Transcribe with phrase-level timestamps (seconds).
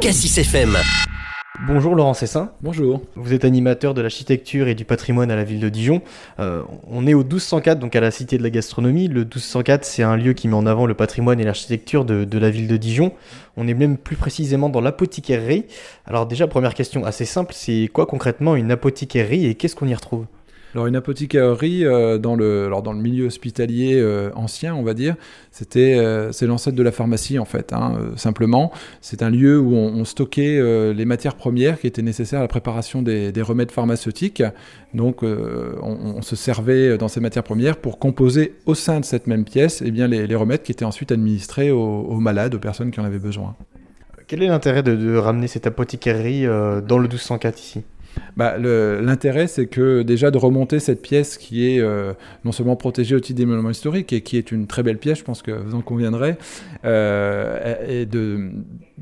[0.00, 0.76] Cassis FM.
[1.66, 2.50] Bonjour Laurent Cessin.
[2.62, 3.00] Bonjour.
[3.14, 6.02] Vous êtes animateur de l'architecture et du patrimoine à la ville de Dijon.
[6.40, 9.08] Euh, on est au 1204, donc à la Cité de la Gastronomie.
[9.08, 12.38] Le 1204, c'est un lieu qui met en avant le patrimoine et l'architecture de, de,
[12.38, 13.12] la ville de Dijon.
[13.56, 15.62] On est même plus précisément dans l'apothicaire.
[16.06, 19.94] Alors déjà, première question assez simple, c'est quoi concrètement une apothicaire et qu'est-ce qu'on y
[19.94, 20.26] retrouve?
[20.74, 24.92] Alors une apothicarie euh, dans le alors dans le milieu hospitalier euh, ancien, on va
[24.92, 25.14] dire,
[25.52, 27.72] c'était euh, c'est l'ancêtre de la pharmacie en fait.
[27.72, 30.60] Hein, simplement, c'est un lieu où on, stockait
[30.92, 34.42] les matières premières qui étaient nécessaires à la préparation des, des remèdes pharmaceutiques.
[34.92, 39.44] Donc on, se servait dans ces matières premières pour composer au sein de cette même
[39.44, 43.04] pièce, eh bien les, remèdes qui étaient ensuite administrés aux, malades, aux personnes qui en
[43.04, 43.56] avaient besoin.
[44.26, 47.84] Quel est l'intérêt de, de, ramener cette apothicarie dans le 1204 ici?
[48.36, 52.12] Bah, L'intérêt, c'est que déjà de remonter cette pièce qui est euh,
[52.44, 55.18] non seulement protégée au titre des monuments historiques et qui est une très belle pièce,
[55.18, 56.36] je pense que vous en conviendrez,
[56.84, 58.50] euh, et de,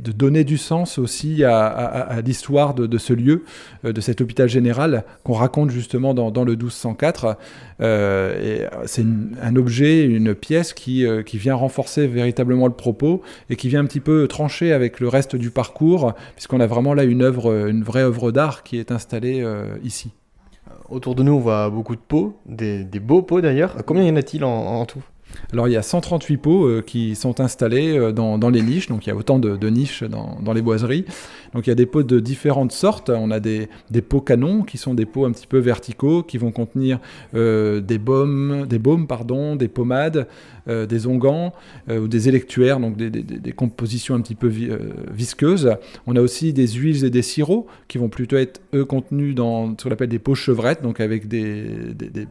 [0.02, 3.45] de, donner du sens aussi à, l'histoire de, ce lieu,
[3.84, 7.36] euh, de cet hôpital général qu'on raconte justement dans, le 1204.
[7.81, 9.05] Euh, c'est
[9.42, 13.86] un objet, une pièce qui, qui vient renforcer véritablement le propos et qui vient un
[13.86, 17.83] petit peu trancher avec le reste du parcours, puisqu'on a vraiment là une œuvre, une
[17.83, 20.11] vraie œuvre d'art qui est installée euh, ici.
[20.89, 23.77] Autour de nous, on voit beaucoup de pots, des, beaux pots d'ailleurs.
[23.87, 25.03] Combien y en a-t-il en, tout?
[25.52, 29.06] Alors il y a 138 pots euh, qui sont installés euh, dans, les niches, donc
[29.06, 31.05] il y a autant de, niches dans, les boiseries.
[31.55, 33.11] Donc il y a des pots de différentes sortes.
[33.11, 33.69] On a des,
[34.08, 36.98] pots canons qui sont des pots un petit peu verticaux qui vont contenir
[37.34, 40.27] des baumes, des baumes pardon, des pommades,
[40.66, 41.53] des onguents
[41.91, 44.50] ou des électuaires, donc des, compositions un petit peu
[45.10, 45.77] visqueuses.
[46.06, 49.75] On a aussi des huiles et des sirops qui vont plutôt être eux contenus dans
[49.78, 51.66] ce qu'on appelle des pots chevrettes, donc avec des,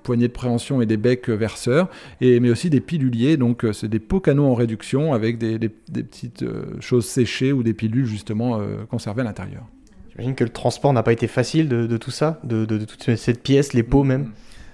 [0.03, 4.00] poignées de préhension et des becs verseurs, et, mais aussi des piluliers, donc c'est des
[4.00, 6.44] pots canons en réduction avec des, petites
[6.81, 9.64] choses séchées ou des pilules justement conservées à l'intérieur.
[10.11, 13.42] J'imagine que le transport n'a pas été facile de, tout ça, de, de, toute cette
[13.42, 14.31] pièce, les pots même.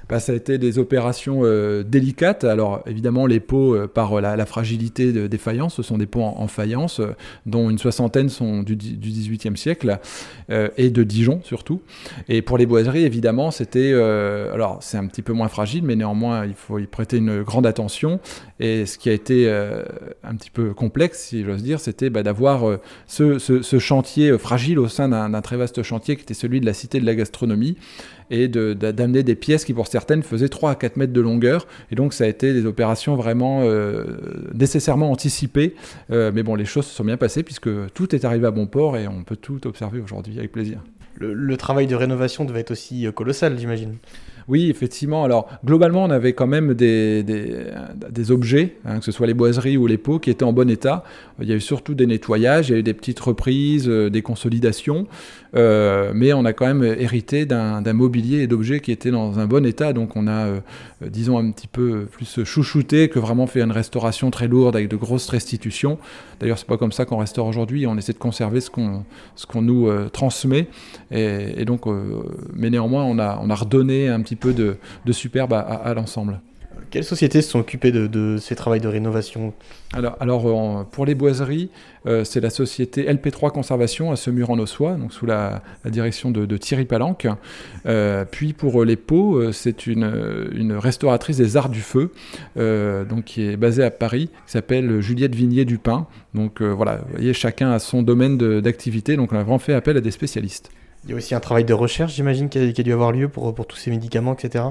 [0.09, 2.43] Bah, ça a été des opérations euh, délicates.
[2.43, 6.21] Alors évidemment, les pots, euh, par la, fragilité de, des faïences, ce sont des pots
[6.21, 7.13] en, faïence, euh,
[7.45, 9.99] dont une soixantaine sont du, XVIIIe siècle,
[10.49, 11.81] et de Dijon surtout.
[12.29, 13.93] Et pour les boiseries, évidemment, c'était...
[13.93, 17.65] alors c'est un petit peu moins fragile, mais néanmoins, il faut y prêter une grande
[17.65, 18.19] attention.
[18.59, 22.79] Et ce qui a été un petit peu complexe, si j'ose dire, c'était bah, d'avoir
[23.07, 26.99] ce, chantier fragile au sein d'un très vaste chantier qui était celui de la Cité
[26.99, 27.77] de la Gastronomie,
[28.29, 31.67] et d'amener des pièces qui, pour certaines, faisaient 3 à 4 mètres de longueur.
[31.91, 34.03] Et donc, ça a été des opérations vraiment euh,
[34.53, 35.75] nécessairement anticipées.
[36.11, 38.67] Euh, mais bon, les choses se sont bien passées puisque tout est arrivé à bon
[38.67, 40.79] port et on peut tout observer aujourd'hui avec plaisir.
[41.19, 43.95] Le, travail de rénovation devait être aussi euh, colossal, j'imagine.
[44.47, 45.23] Oui, effectivement.
[45.25, 49.75] Alors, globalement, on avait quand même des, des, objets, hein, que ce soit les boiseries
[49.75, 51.03] ou les pots, qui étaient en bon état.
[51.41, 54.21] Il y a eu surtout des nettoyages, il y a eu des petites reprises, des
[54.21, 55.07] consolidations.
[55.55, 59.47] Euh, mais on a quand même hérité d'un mobilier et d'objets qui étaient dans un
[59.47, 59.93] bon état.
[59.93, 60.59] Donc on a, euh,
[61.01, 64.95] disons, un petit peu plus chouchouté que vraiment fait une restauration très lourde avec de
[64.95, 65.97] grosses restitutions.
[66.39, 67.87] D'ailleurs, c'est pas comme ça qu'on restaure aujourd'hui.
[67.87, 70.67] On essaie de conserver ce qu'on nous euh, transmet.
[71.11, 71.85] Et, donc,
[72.53, 75.93] mais néanmoins, on a, on a redonné un petit peu de, de superbe à, à
[75.93, 76.39] l'ensemble.
[76.89, 79.53] Quelles sociétés se sont occupées de, ces travaux de rénovation
[79.93, 81.69] Alors, alors pour les boiseries,
[82.05, 86.57] euh, c'est la société LP3 Conservation à Semur en Ossois, donc sous la, direction de,
[86.57, 87.27] Thierry Palanque.
[87.85, 92.11] Euh, puis pour les pots, euh, c'est une, une, restauratrice des arts du feu,
[92.55, 96.07] donc qui est basée à Paris, qui s'appelle Juliette Vignier-Dupin.
[96.33, 99.97] Donc voilà, vous voyez, chacun a son domaine d'activité, donc on a vraiment fait appel
[99.97, 100.71] à des spécialistes.
[101.07, 103.53] Il y a aussi un travail de recherche, j'imagine, qui, a dû avoir lieu pour,
[103.65, 104.65] tous ces médicaments, etc.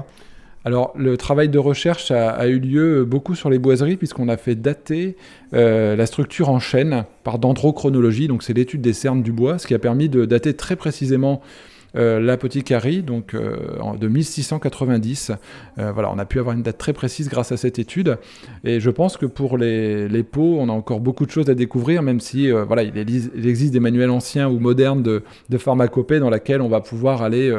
[0.65, 4.53] Alors, le travail de recherche a, eu lieu beaucoup sur les boiseries, puisqu'on a fait
[4.53, 5.15] dater
[5.55, 9.65] euh, la structure en chaîne par dendrochronologie, donc c'est l'étude des cernes du bois, ce
[9.65, 13.55] qui a permis de dater très précisément euh, l'apothicarie, donc euh,
[13.99, 15.31] de 1690.
[15.79, 18.17] Euh, voilà, on a pu avoir une date très précise grâce à cette étude.
[18.63, 21.55] Et je pense que pour les, les pots, on a encore beaucoup de choses à
[21.55, 26.29] découvrir, même si voilà, il, existe des manuels anciens ou modernes de, de pharmacopée dans
[26.29, 27.53] lesquels on va pouvoir aller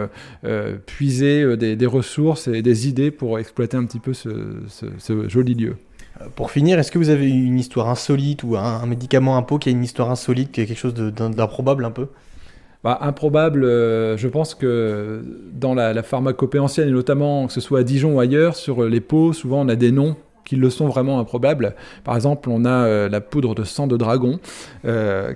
[0.86, 5.76] puiser des, ressources et des idées pour exploiter un petit peu ce, joli lieu.
[6.34, 9.68] Pour finir, est-ce que vous avez une histoire insolite ou un, médicament, un pot qui
[9.68, 12.08] a une histoire insolite, quelque chose d'improbable un peu?
[12.84, 15.22] Bah, improbable, euh, je pense que
[15.52, 19.00] dans la, pharmacopée ancienne, et notamment que ce soit à Dijon ou ailleurs, sur les
[19.00, 20.16] pots, souvent on a des noms
[20.48, 21.74] qu'ils le sont vraiment improbables.
[22.04, 24.40] Par exemple, on a la poudre de sang de dragon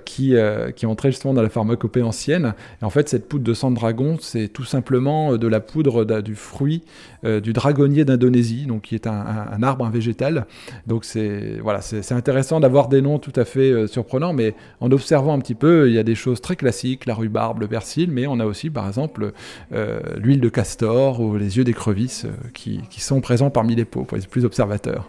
[0.05, 0.35] qui,
[0.75, 2.53] qui entrait justement dans la pharmacopée ancienne.
[2.81, 6.03] Et en fait, cette poudre de sang de dragon, c'est tout simplement de la poudre
[6.21, 6.83] du fruit
[7.23, 10.45] du dragonnier d'Indonésie, donc qui est un, un, arbre, un végétal.
[10.87, 15.33] Donc c'est voilà, c'est intéressant d'avoir des noms tout à fait surprenants, mais en observant
[15.33, 18.27] un petit peu, il y a des choses très classiques, la rhubarbe, le persil, mais
[18.27, 19.31] on a aussi par exemple
[19.73, 23.85] euh, l'huile de castor ou les yeux d'écrevisse euh, qui, qui, sont présents parmi les
[23.85, 25.02] pots pour les plus observateurs.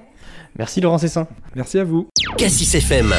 [0.58, 1.26] Merci Laurent Cessin.
[1.54, 2.08] Merci à vous.
[2.36, 3.14] Cassis FM.